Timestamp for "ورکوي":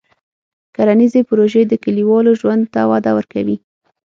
3.17-3.57